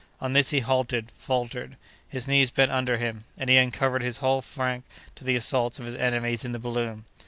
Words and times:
On 0.19 0.33
this 0.33 0.49
he 0.49 0.61
halted, 0.61 1.11
faltered, 1.11 1.77
his 2.09 2.27
knees 2.27 2.49
bent 2.49 2.71
under 2.71 2.97
him, 2.97 3.23
and 3.37 3.51
he 3.51 3.57
uncovered 3.57 4.01
his 4.01 4.17
whole 4.17 4.41
flank 4.41 4.83
to 5.13 5.23
the 5.23 5.35
assaults 5.35 5.77
of 5.77 5.85
his 5.85 5.93
enemies 5.93 6.43
in 6.43 6.53
the 6.53 6.57
balloon. 6.59 7.05